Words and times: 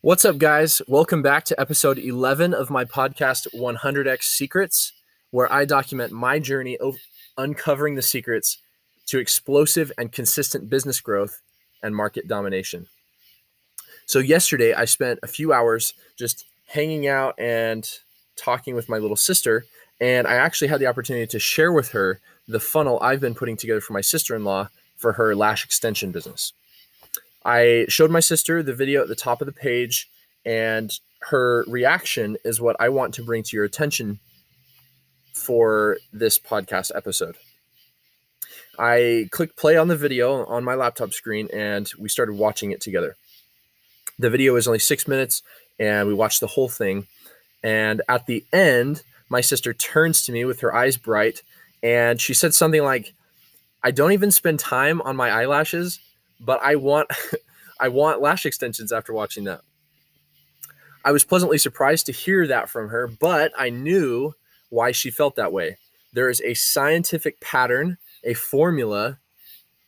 What's 0.00 0.24
up, 0.24 0.38
guys? 0.38 0.80
Welcome 0.86 1.22
back 1.22 1.42
to 1.46 1.60
episode 1.60 1.98
11 1.98 2.54
of 2.54 2.70
my 2.70 2.84
podcast, 2.84 3.52
100x 3.52 4.22
Secrets, 4.22 4.92
where 5.32 5.52
I 5.52 5.64
document 5.64 6.12
my 6.12 6.38
journey 6.38 6.76
of 6.76 6.98
uncovering 7.36 7.96
the 7.96 8.02
secrets 8.02 8.58
to 9.08 9.18
explosive 9.18 9.90
and 9.98 10.12
consistent 10.12 10.70
business 10.70 11.00
growth 11.00 11.40
and 11.82 11.96
market 11.96 12.28
domination. 12.28 12.86
So, 14.06 14.20
yesterday 14.20 14.72
I 14.72 14.84
spent 14.84 15.18
a 15.24 15.26
few 15.26 15.52
hours 15.52 15.94
just 16.16 16.44
hanging 16.68 17.08
out 17.08 17.34
and 17.36 17.90
talking 18.36 18.76
with 18.76 18.88
my 18.88 18.98
little 18.98 19.16
sister, 19.16 19.64
and 20.00 20.28
I 20.28 20.34
actually 20.34 20.68
had 20.68 20.78
the 20.78 20.86
opportunity 20.86 21.26
to 21.26 21.40
share 21.40 21.72
with 21.72 21.88
her 21.88 22.20
the 22.46 22.60
funnel 22.60 23.00
I've 23.02 23.20
been 23.20 23.34
putting 23.34 23.56
together 23.56 23.80
for 23.80 23.94
my 23.94 24.02
sister 24.02 24.36
in 24.36 24.44
law 24.44 24.68
for 24.96 25.14
her 25.14 25.34
lash 25.34 25.64
extension 25.64 26.12
business. 26.12 26.52
I 27.44 27.86
showed 27.88 28.10
my 28.10 28.20
sister 28.20 28.62
the 28.62 28.74
video 28.74 29.02
at 29.02 29.08
the 29.08 29.14
top 29.14 29.40
of 29.40 29.46
the 29.46 29.52
page, 29.52 30.08
and 30.44 30.92
her 31.22 31.64
reaction 31.68 32.36
is 32.44 32.60
what 32.60 32.76
I 32.80 32.88
want 32.88 33.14
to 33.14 33.22
bring 33.22 33.42
to 33.42 33.56
your 33.56 33.64
attention 33.64 34.20
for 35.34 35.98
this 36.12 36.38
podcast 36.38 36.90
episode. 36.94 37.36
I 38.78 39.28
clicked 39.30 39.56
play 39.56 39.76
on 39.76 39.88
the 39.88 39.96
video 39.96 40.44
on 40.46 40.62
my 40.62 40.74
laptop 40.74 41.12
screen 41.12 41.48
and 41.52 41.90
we 41.98 42.08
started 42.08 42.34
watching 42.34 42.70
it 42.70 42.80
together. 42.80 43.16
The 44.18 44.30
video 44.30 44.54
is 44.56 44.68
only 44.68 44.78
six 44.78 45.08
minutes 45.08 45.42
and 45.78 46.06
we 46.06 46.14
watched 46.14 46.40
the 46.40 46.46
whole 46.46 46.68
thing. 46.68 47.06
And 47.62 48.02
at 48.08 48.26
the 48.26 48.44
end, 48.52 49.02
my 49.28 49.40
sister 49.40 49.74
turns 49.74 50.24
to 50.24 50.32
me 50.32 50.44
with 50.44 50.60
her 50.60 50.74
eyes 50.74 50.96
bright 50.96 51.42
and 51.82 52.20
she 52.20 52.34
said 52.34 52.54
something 52.54 52.82
like, 52.82 53.14
I 53.82 53.90
don't 53.90 54.12
even 54.12 54.30
spend 54.30 54.60
time 54.60 55.00
on 55.02 55.16
my 55.16 55.30
eyelashes 55.30 55.98
but 56.40 56.60
I 56.62 56.76
want 56.76 57.10
I 57.80 57.88
want 57.88 58.20
lash 58.20 58.44
extensions 58.44 58.92
after 58.92 59.12
watching 59.12 59.44
that. 59.44 59.60
I 61.04 61.12
was 61.12 61.24
pleasantly 61.24 61.58
surprised 61.58 62.06
to 62.06 62.12
hear 62.12 62.46
that 62.46 62.68
from 62.68 62.88
her, 62.88 63.06
but 63.06 63.52
I 63.56 63.70
knew 63.70 64.34
why 64.68 64.92
she 64.92 65.10
felt 65.10 65.36
that 65.36 65.52
way. 65.52 65.78
There 66.12 66.28
is 66.28 66.40
a 66.42 66.54
scientific 66.54 67.40
pattern, 67.40 67.98
a 68.24 68.34
formula 68.34 69.18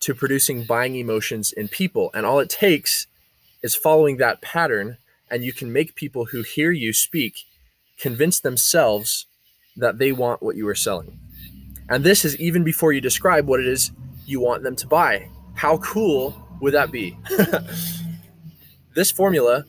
to 0.00 0.14
producing 0.14 0.64
buying 0.64 0.94
emotions 0.96 1.50
in 1.50 1.68
people, 1.68 2.10
and 2.14 2.26
all 2.26 2.38
it 2.38 2.50
takes 2.50 3.06
is 3.62 3.74
following 3.74 4.18
that 4.18 4.40
pattern 4.40 4.98
and 5.30 5.44
you 5.44 5.52
can 5.52 5.72
make 5.72 5.94
people 5.94 6.26
who 6.26 6.42
hear 6.42 6.70
you 6.70 6.92
speak 6.92 7.44
convince 7.98 8.40
themselves 8.40 9.26
that 9.76 9.98
they 9.98 10.12
want 10.12 10.42
what 10.42 10.56
you 10.56 10.66
are 10.68 10.74
selling. 10.74 11.18
And 11.88 12.04
this 12.04 12.24
is 12.24 12.38
even 12.38 12.64
before 12.64 12.92
you 12.92 13.00
describe 13.00 13.46
what 13.46 13.60
it 13.60 13.66
is 13.66 13.92
you 14.26 14.40
want 14.40 14.62
them 14.62 14.76
to 14.76 14.86
buy. 14.86 15.30
How 15.58 15.78
cool 15.78 16.36
would 16.60 16.72
that 16.74 16.92
be? 16.92 17.18
this 18.94 19.10
formula 19.10 19.64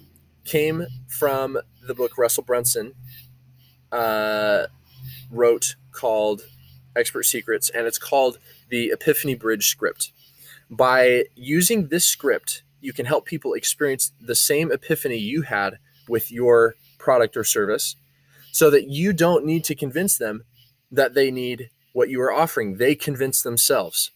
came 0.45 0.85
from 1.07 1.57
the 1.81 1.95
book 1.95 2.15
Russell 2.15 2.43
Brunson 2.43 2.93
uh, 3.91 4.67
wrote 5.31 5.77
called 5.91 6.43
Expert 6.95 7.23
Secrets, 7.23 7.71
and 7.71 7.87
it's 7.87 7.97
called 7.97 8.37
the 8.69 8.91
Epiphany 8.91 9.33
Bridge 9.33 9.67
script. 9.67 10.11
By 10.69 11.25
using 11.33 11.87
this 11.87 12.05
script, 12.05 12.61
you 12.81 12.93
can 12.93 13.07
help 13.07 13.25
people 13.25 13.55
experience 13.55 14.11
the 14.21 14.35
same 14.35 14.71
epiphany 14.71 15.17
you 15.17 15.41
had 15.41 15.79
with 16.07 16.31
your 16.31 16.75
product 16.99 17.35
or 17.35 17.43
service 17.43 17.95
so 18.51 18.69
that 18.69 18.89
you 18.89 19.11
don't 19.11 19.43
need 19.43 19.63
to 19.63 19.73
convince 19.73 20.19
them 20.19 20.43
that 20.91 21.15
they 21.15 21.31
need 21.31 21.71
what 21.93 22.09
you 22.09 22.21
are 22.21 22.31
offering. 22.31 22.77
They 22.77 22.93
convince 22.93 23.41
themselves. 23.41 24.11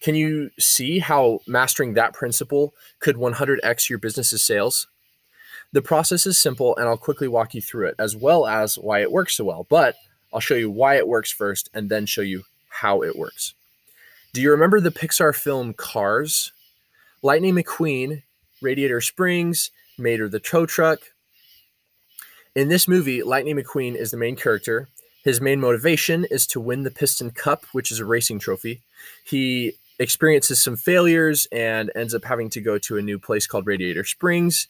Can 0.00 0.14
you 0.14 0.50
see 0.58 0.98
how 0.98 1.40
mastering 1.46 1.94
that 1.94 2.14
principle 2.14 2.74
could 3.00 3.16
100x 3.16 3.88
your 3.88 3.98
business's 3.98 4.42
sales? 4.42 4.86
The 5.72 5.82
process 5.82 6.26
is 6.26 6.38
simple, 6.38 6.76
and 6.76 6.88
I'll 6.88 6.96
quickly 6.96 7.28
walk 7.28 7.54
you 7.54 7.60
through 7.60 7.88
it, 7.88 7.94
as 7.98 8.16
well 8.16 8.46
as 8.46 8.76
why 8.76 9.02
it 9.02 9.12
works 9.12 9.36
so 9.36 9.44
well. 9.44 9.66
But 9.68 9.94
I'll 10.32 10.40
show 10.40 10.54
you 10.54 10.70
why 10.70 10.96
it 10.96 11.06
works 11.06 11.30
first 11.30 11.68
and 11.74 11.88
then 11.88 12.06
show 12.06 12.22
you 12.22 12.44
how 12.68 13.02
it 13.02 13.16
works. 13.16 13.54
Do 14.32 14.40
you 14.40 14.50
remember 14.50 14.80
the 14.80 14.90
Pixar 14.90 15.34
film 15.34 15.74
Cars? 15.74 16.52
Lightning 17.22 17.54
McQueen, 17.54 18.22
Radiator 18.62 19.00
Springs, 19.00 19.70
Mater 19.98 20.28
the 20.28 20.40
tow 20.40 20.66
truck. 20.66 21.00
In 22.54 22.68
this 22.68 22.88
movie, 22.88 23.22
Lightning 23.22 23.56
McQueen 23.56 23.94
is 23.94 24.10
the 24.10 24.16
main 24.16 24.36
character. 24.36 24.88
His 25.22 25.40
main 25.40 25.60
motivation 25.60 26.24
is 26.30 26.46
to 26.48 26.60
win 26.60 26.82
the 26.82 26.90
Piston 26.90 27.30
Cup, 27.30 27.64
which 27.72 27.92
is 27.92 27.98
a 28.00 28.04
racing 28.04 28.38
trophy. 28.38 28.80
He 29.24 29.74
experiences 30.00 30.58
some 30.60 30.76
failures 30.76 31.46
and 31.52 31.92
ends 31.94 32.14
up 32.14 32.24
having 32.24 32.48
to 32.50 32.60
go 32.60 32.78
to 32.78 32.96
a 32.96 33.02
new 33.02 33.18
place 33.18 33.46
called 33.46 33.66
Radiator 33.66 34.02
Springs. 34.02 34.66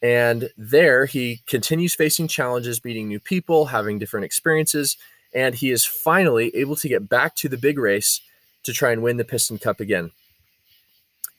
And 0.00 0.48
there 0.56 1.06
he 1.06 1.42
continues 1.46 1.94
facing 1.94 2.28
challenges, 2.28 2.84
meeting 2.84 3.08
new 3.08 3.18
people, 3.18 3.66
having 3.66 3.98
different 3.98 4.24
experiences, 4.24 4.96
and 5.34 5.56
he 5.56 5.70
is 5.70 5.84
finally 5.84 6.54
able 6.54 6.76
to 6.76 6.88
get 6.88 7.08
back 7.08 7.34
to 7.36 7.48
the 7.48 7.58
big 7.58 7.78
race 7.78 8.20
to 8.62 8.72
try 8.72 8.92
and 8.92 9.02
win 9.02 9.16
the 9.16 9.24
Piston 9.24 9.58
Cup 9.58 9.80
again. 9.80 10.12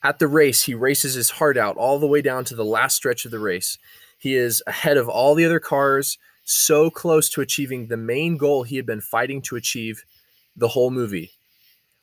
At 0.02 0.18
the 0.18 0.28
race, 0.28 0.64
he 0.64 0.74
races 0.74 1.14
his 1.14 1.30
heart 1.30 1.56
out 1.56 1.76
all 1.76 1.98
the 1.98 2.06
way 2.06 2.20
down 2.20 2.44
to 2.44 2.54
the 2.54 2.64
last 2.64 2.96
stretch 2.96 3.24
of 3.24 3.30
the 3.30 3.38
race. 3.38 3.78
He 4.18 4.34
is 4.36 4.62
ahead 4.66 4.98
of 4.98 5.08
all 5.08 5.34
the 5.34 5.46
other 5.46 5.60
cars, 5.60 6.18
so 6.44 6.90
close 6.90 7.30
to 7.30 7.40
achieving 7.40 7.86
the 7.86 7.96
main 7.96 8.36
goal 8.36 8.62
he 8.62 8.76
had 8.76 8.86
been 8.86 9.00
fighting 9.00 9.40
to 9.42 9.56
achieve 9.56 10.04
the 10.54 10.68
whole 10.68 10.90
movie 10.90 11.32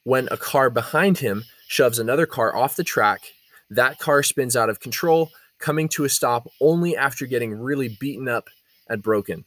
when 0.04 0.28
a 0.32 0.38
car 0.38 0.70
behind 0.70 1.20
him 1.20 1.46
shoves 1.68 2.00
another 2.00 2.26
car 2.26 2.56
off 2.56 2.76
the 2.76 2.84
track. 2.84 3.22
That 3.70 4.00
car 4.00 4.24
spins 4.24 4.56
out 4.56 4.70
of 4.70 4.80
control, 4.80 5.32
coming 5.60 5.88
to 5.90 6.04
a 6.04 6.10
stop 6.10 6.48
only 6.60 6.96
after 6.96 7.26
getting 7.26 7.54
really 7.54 7.88
beaten 7.88 8.28
up 8.28 8.50
and 8.88 9.02
broken. 9.02 9.46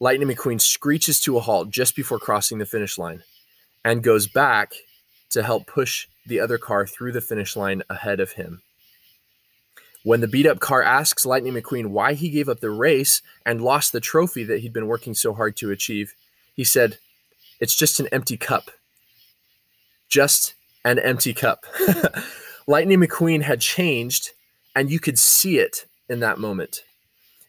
Lightning 0.00 0.28
McQueen 0.28 0.60
screeches 0.60 1.18
to 1.20 1.36
a 1.36 1.40
halt 1.40 1.70
just 1.70 1.96
before 1.96 2.20
crossing 2.20 2.58
the 2.58 2.66
finish 2.66 2.98
line 2.98 3.24
and 3.84 4.02
goes 4.02 4.28
back 4.28 4.74
to 5.30 5.42
help 5.42 5.66
push 5.66 6.06
the 6.24 6.38
other 6.38 6.56
car 6.56 6.86
through 6.86 7.12
the 7.12 7.20
finish 7.20 7.56
line 7.56 7.82
ahead 7.90 8.20
of 8.20 8.32
him. 8.32 8.62
When 10.04 10.20
the 10.20 10.28
beat 10.28 10.46
up 10.46 10.60
car 10.60 10.82
asks 10.82 11.26
Lightning 11.26 11.54
McQueen 11.54 11.88
why 11.88 12.14
he 12.14 12.30
gave 12.30 12.48
up 12.48 12.60
the 12.60 12.70
race 12.70 13.20
and 13.44 13.60
lost 13.60 13.92
the 13.92 14.00
trophy 14.00 14.44
that 14.44 14.60
he'd 14.60 14.72
been 14.72 14.86
working 14.86 15.14
so 15.14 15.34
hard 15.34 15.56
to 15.56 15.72
achieve, 15.72 16.14
he 16.54 16.62
said, 16.62 16.98
It's 17.58 17.74
just 17.74 17.98
an 17.98 18.06
empty 18.12 18.36
cup 18.36 18.70
just 20.08 20.54
an 20.84 20.98
empty 20.98 21.34
cup. 21.34 21.64
Lightning 22.66 23.00
McQueen 23.00 23.42
had 23.42 23.60
changed, 23.60 24.30
and 24.74 24.90
you 24.90 24.98
could 25.00 25.18
see 25.18 25.58
it 25.58 25.86
in 26.08 26.20
that 26.20 26.38
moment. 26.38 26.82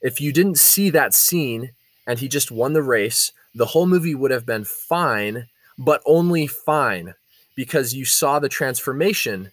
If 0.01 0.21
you 0.21 0.31
didn't 0.31 0.57
see 0.57 0.89
that 0.91 1.13
scene 1.13 1.71
and 2.07 2.19
he 2.19 2.27
just 2.27 2.51
won 2.51 2.73
the 2.73 2.83
race, 2.83 3.31
the 3.53 3.65
whole 3.65 3.85
movie 3.85 4.15
would 4.15 4.31
have 4.31 4.45
been 4.45 4.63
fine, 4.63 5.47
but 5.77 6.01
only 6.05 6.47
fine 6.47 7.15
because 7.55 7.93
you 7.93 8.05
saw 8.05 8.39
the 8.39 8.49
transformation. 8.49 9.51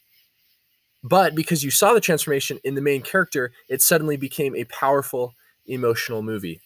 But 1.03 1.35
because 1.35 1.65
you 1.65 1.71
saw 1.71 1.93
the 1.93 2.01
transformation 2.01 2.61
in 2.65 2.75
the 2.75 2.81
main 2.81 3.03
character, 3.03 3.53
it 3.69 3.83
suddenly 3.83 4.17
became 4.17 4.55
a 4.55 4.65
powerful 4.65 5.35
emotional 5.67 6.23
movie. 6.23 6.61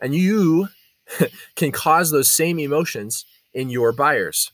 And 0.00 0.14
you 0.14 0.68
can 1.56 1.70
cause 1.72 2.10
those 2.10 2.30
same 2.30 2.58
emotions 2.58 3.24
in 3.52 3.70
your 3.70 3.92
buyers. 3.92 4.50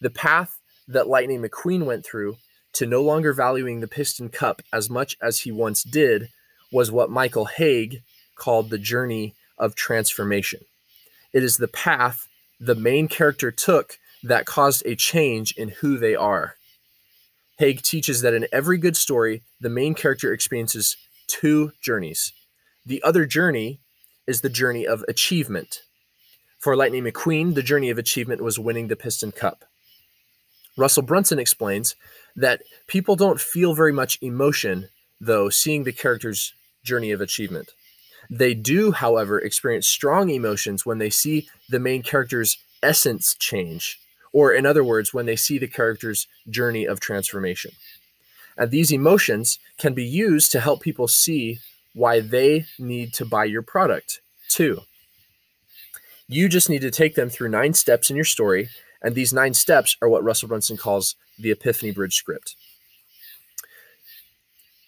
The 0.00 0.10
path 0.10 0.58
that 0.88 1.08
Lightning 1.08 1.42
McQueen 1.42 1.84
went 1.84 2.04
through 2.04 2.36
to 2.72 2.86
no 2.86 3.02
longer 3.02 3.32
valuing 3.32 3.80
the 3.80 3.88
Piston 3.88 4.28
Cup 4.28 4.62
as 4.72 4.88
much 4.88 5.16
as 5.20 5.40
he 5.40 5.52
once 5.52 5.82
did 5.82 6.28
was 6.72 6.90
what 6.90 7.10
Michael 7.10 7.46
Hauge 7.46 8.02
called 8.36 8.70
the 8.70 8.78
journey 8.78 9.34
of 9.58 9.74
transformation. 9.74 10.60
It 11.32 11.42
is 11.42 11.56
the 11.56 11.68
path 11.68 12.26
the 12.58 12.74
main 12.74 13.08
character 13.08 13.50
took 13.50 13.98
that 14.22 14.46
caused 14.46 14.84
a 14.84 14.94
change 14.94 15.52
in 15.56 15.70
who 15.80 15.98
they 15.98 16.14
are. 16.14 16.56
Hauge 17.58 17.82
teaches 17.82 18.22
that 18.22 18.34
in 18.34 18.46
every 18.52 18.78
good 18.78 18.96
story, 18.96 19.42
the 19.60 19.68
main 19.68 19.94
character 19.94 20.32
experiences 20.32 20.96
two 21.26 21.72
journeys. 21.82 22.32
The 22.86 23.02
other 23.02 23.26
journey 23.26 23.80
is 24.26 24.40
the 24.40 24.48
journey 24.48 24.86
of 24.86 25.04
achievement. 25.08 25.82
For 26.58 26.76
Lightning 26.76 27.04
McQueen, 27.04 27.54
the 27.54 27.62
journey 27.62 27.90
of 27.90 27.98
achievement 27.98 28.42
was 28.42 28.58
winning 28.58 28.88
the 28.88 28.96
Piston 28.96 29.32
Cup. 29.32 29.64
Russell 30.76 31.02
Brunson 31.02 31.38
explains 31.38 31.94
that 32.36 32.62
people 32.86 33.16
don't 33.16 33.40
feel 33.40 33.74
very 33.74 33.92
much 33.92 34.18
emotion, 34.22 34.88
though, 35.20 35.48
seeing 35.50 35.84
the 35.84 35.92
character's 35.92 36.54
journey 36.84 37.10
of 37.10 37.20
achievement. 37.20 37.70
They 38.30 38.54
do, 38.54 38.92
however, 38.92 39.38
experience 39.38 39.88
strong 39.88 40.30
emotions 40.30 40.86
when 40.86 40.98
they 40.98 41.10
see 41.10 41.48
the 41.68 41.80
main 41.80 42.02
character's 42.02 42.56
essence 42.82 43.34
change, 43.34 43.98
or 44.32 44.52
in 44.52 44.64
other 44.64 44.84
words, 44.84 45.12
when 45.12 45.26
they 45.26 45.36
see 45.36 45.58
the 45.58 45.66
character's 45.66 46.28
journey 46.48 46.84
of 46.84 47.00
transformation. 47.00 47.72
And 48.56 48.70
these 48.70 48.92
emotions 48.92 49.58
can 49.78 49.94
be 49.94 50.04
used 50.04 50.52
to 50.52 50.60
help 50.60 50.80
people 50.80 51.08
see 51.08 51.58
why 51.94 52.20
they 52.20 52.66
need 52.78 53.12
to 53.14 53.24
buy 53.24 53.44
your 53.44 53.62
product, 53.62 54.20
too. 54.48 54.82
You 56.28 56.48
just 56.48 56.70
need 56.70 56.82
to 56.82 56.92
take 56.92 57.16
them 57.16 57.28
through 57.28 57.48
nine 57.48 57.74
steps 57.74 58.10
in 58.10 58.16
your 58.16 58.24
story 58.24 58.68
and 59.02 59.14
these 59.14 59.32
nine 59.32 59.54
steps 59.54 59.96
are 60.02 60.08
what 60.08 60.24
Russell 60.24 60.48
Brunson 60.48 60.76
calls 60.76 61.16
the 61.38 61.50
Epiphany 61.50 61.92
Bridge 61.92 62.14
script. 62.14 62.56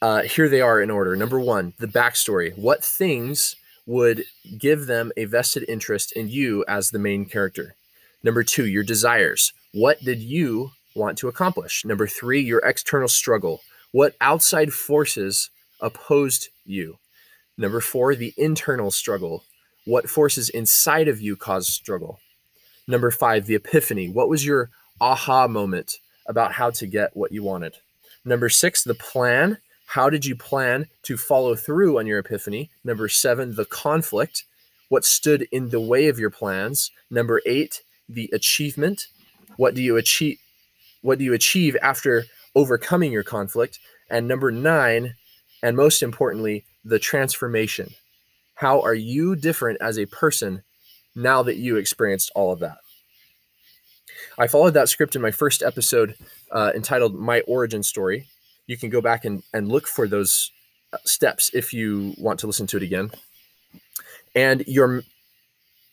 Uh, 0.01 0.23
here 0.23 0.49
they 0.49 0.61
are 0.61 0.81
in 0.81 0.91
order. 0.91 1.15
Number 1.15 1.39
one, 1.39 1.75
the 1.79 1.87
backstory. 1.87 2.57
What 2.59 2.85
things 2.85 3.55
would 3.87 4.25
give 4.59 4.87
them 4.87 5.13
a 5.17 5.25
vested 5.25 5.65
interest 5.69 6.13
in 6.13 6.29
you 6.29 6.65
as 6.67 6.91
the 6.91 6.99
main 6.99 7.25
character? 7.25 7.75
Number 8.23 8.43
two, 8.43 8.67
your 8.67 8.83
desires. 8.83 9.53
What 9.73 10.01
did 10.01 10.21
you 10.21 10.73
want 10.95 11.19
to 11.19 11.29
accomplish? 11.29 11.85
Number 11.85 12.07
three, 12.07 12.41
your 12.41 12.61
external 12.61 13.09
struggle. 13.09 13.61
What 13.93 14.15
outside 14.21 14.73
forces 14.73 15.51
opposed 15.81 16.49
you? 16.65 16.99
Number 17.57 17.81
four, 17.81 18.15
the 18.15 18.35
internal 18.37 18.91
struggle. 18.91 19.45
What 19.85 20.09
forces 20.09 20.49
inside 20.49 21.09
of 21.09 21.21
you 21.21 21.37
caused 21.37 21.69
struggle? 21.71 22.19
Number 22.87 23.11
five, 23.11 23.47
the 23.47 23.55
epiphany. 23.55 24.09
What 24.09 24.29
was 24.29 24.45
your 24.45 24.71
aha 25.01 25.47
moment 25.47 25.99
about 26.27 26.53
how 26.53 26.71
to 26.71 26.87
get 26.87 27.17
what 27.17 27.33
you 27.33 27.43
wanted? 27.43 27.77
Number 28.25 28.49
six, 28.49 28.85
the 28.85 28.95
plan. 28.95 29.59
How 29.87 30.09
did 30.09 30.25
you 30.25 30.37
plan 30.37 30.87
to 31.03 31.17
follow 31.17 31.55
through 31.55 31.99
on 31.99 32.07
your 32.07 32.19
epiphany? 32.19 32.71
Number 32.85 33.09
seven, 33.09 33.57
the 33.57 33.65
conflict. 33.65 34.45
What 34.89 35.05
stood 35.05 35.47
in 35.53 35.71
the 35.71 35.81
way 35.81 36.09
of 36.09 36.19
your 36.19 36.31
plans? 36.31 36.91
Number 37.11 37.41
eight, 37.47 37.83
the 38.09 38.31
achievement. 38.33 39.07
What 39.57 39.75
do 39.75 39.83
you 39.83 39.97
achieve? 39.97 40.39
What 41.03 41.19
do 41.19 41.25
you 41.25 41.35
achieve 41.35 41.77
after 41.83 42.25
overcoming 42.55 43.13
your 43.13 43.23
conflict? 43.23 43.79
And 44.09 44.29
number 44.29 44.51
nine, 44.51 45.15
and 45.63 45.77
most 45.77 46.03
importantly, 46.03 46.65
the 46.85 46.99
transformation. 46.99 47.91
How 48.57 48.81
are 48.81 48.95
you 48.95 49.35
different 49.35 49.79
as 49.81 49.99
a 49.99 50.07
person 50.07 50.63
now 51.15 51.43
that 51.43 51.57
you 51.57 51.77
experienced 51.77 52.31
all 52.35 52.53
of 52.53 52.61
that? 52.61 52.79
I 54.39 54.47
followed 54.47 54.75
that 54.75 54.89
script 54.89 55.15
in 55.15 55.23
my 55.23 55.31
first 55.31 55.63
episode 55.63 56.15
uh, 56.51 56.73
entitled 56.75 57.15
My 57.15 57.41
Origin 57.43 57.83
Story. 57.83 58.27
You 58.67 58.77
can 58.77 58.91
go 58.91 59.01
back 59.01 59.25
and, 59.25 59.43
and 59.53 59.69
look 59.69 59.87
for 59.87 60.09
those 60.09 60.51
uh, 60.93 60.99
steps 61.05 61.51
if 61.53 61.73
you 61.73 62.15
want 62.19 62.41
to 62.41 62.47
listen 62.47 62.67
to 62.69 62.77
it 62.77 62.83
again. 62.83 63.11
And 64.35 64.65
your 64.67 65.03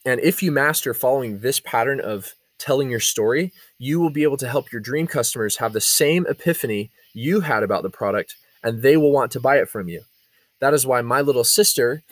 and 0.05 0.19
if 0.21 0.41
you 0.41 0.51
master 0.51 0.93
following 0.93 1.39
this 1.39 1.59
pattern 1.59 1.99
of 1.99 2.33
telling 2.57 2.89
your 2.89 3.01
story, 3.01 3.51
you 3.77 3.99
will 3.99 4.09
be 4.09 4.23
able 4.23 4.37
to 4.37 4.47
help 4.47 4.71
your 4.71 4.81
dream 4.81 5.07
customers 5.07 5.57
have 5.57 5.73
the 5.73 5.81
same 5.81 6.25
epiphany 6.27 6.89
you 7.13 7.41
had 7.41 7.63
about 7.63 7.83
the 7.83 7.89
product 7.89 8.35
and 8.63 8.81
they 8.81 8.97
will 8.97 9.11
want 9.11 9.31
to 9.33 9.39
buy 9.39 9.57
it 9.57 9.69
from 9.69 9.89
you. 9.89 10.03
That 10.59 10.73
is 10.73 10.85
why 10.85 11.01
my 11.01 11.21
little 11.21 11.43
sister, 11.43 12.03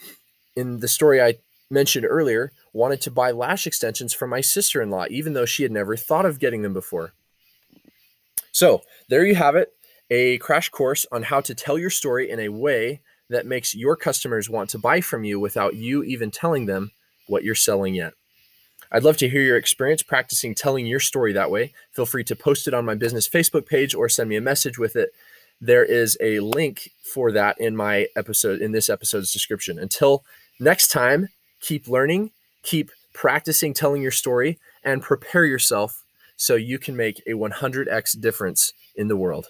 in 0.56 0.80
the 0.80 0.88
story 0.88 1.22
I 1.22 1.36
mentioned 1.70 2.06
earlier, 2.06 2.52
wanted 2.74 3.02
to 3.02 3.12
buy 3.12 3.32
lash 3.32 3.68
extensions 3.68 4.14
from 4.14 4.30
my 4.30 4.42
sister 4.42 4.82
in 4.82 4.90
law, 4.90 5.06
even 5.10 5.34
though 5.34 5.46
she 5.46 5.64
had 5.64 5.72
never 5.72 5.96
thought 5.96 6.26
of 6.26 6.40
getting 6.40 6.62
them 6.62 6.74
before. 6.74 7.14
So, 8.52 8.82
there 9.10 9.26
you 9.26 9.36
have 9.36 9.56
it 9.56 9.74
a 10.10 10.38
crash 10.38 10.70
course 10.70 11.06
on 11.12 11.24
how 11.24 11.42
to 11.42 11.54
tell 11.54 11.78
your 11.78 11.90
story 11.90 12.30
in 12.30 12.40
a 12.40 12.50
way 12.50 13.02
that 13.30 13.46
makes 13.46 13.76
your 13.76 13.98
customers 13.98 14.50
want 14.50 14.70
to 14.70 14.80
buy 14.80 15.02
from 15.02 15.26
you 15.26 15.38
without 15.38 15.76
you 15.76 16.02
even 16.04 16.32
telling 16.32 16.66
them 16.66 16.92
what 17.28 17.44
you're 17.44 17.56
selling 17.56 17.94
yet. 17.94 18.14
I'd 18.90 19.04
love 19.04 19.18
to 19.18 19.28
hear 19.28 19.42
your 19.42 19.58
experience 19.58 20.02
practicing 20.02 20.56
telling 20.56 20.86
your 20.86 21.02
story 21.02 21.34
that 21.34 21.52
way. 21.52 21.74
Feel 21.92 22.06
free 22.06 22.24
to 22.24 22.38
post 22.38 22.70
it 22.70 22.74
on 22.74 22.86
my 22.86 22.96
business 22.96 23.28
Facebook 23.28 23.68
page 23.68 23.94
or 23.94 24.08
send 24.08 24.30
me 24.30 24.38
a 24.38 24.42
message 24.42 24.80
with 24.80 24.96
it 24.96 25.12
there 25.62 25.84
is 25.84 26.18
a 26.22 26.40
link 26.40 26.92
for 27.14 27.32
that 27.32 27.60
in 27.60 27.76
my 27.76 28.08
episode 28.16 28.62
in 28.62 28.72
this 28.72 28.90
episode's 28.90 29.34
description. 29.34 29.80
Until 29.80 30.24
next 30.60 30.90
time, 30.90 31.30
keep 31.60 31.88
learning, 31.88 32.32
keep 32.64 32.92
practicing 33.14 33.74
telling 33.74 34.02
your 34.02 34.12
story 34.12 34.60
and 34.84 35.02
prepare 35.02 35.46
yourself 35.46 36.04
so 36.36 36.56
you 36.56 36.78
can 36.78 36.96
make 36.96 37.22
a 37.26 37.32
100x 37.32 38.20
difference 38.20 38.74
in 38.96 39.08
the 39.08 39.18
world. 39.18 39.48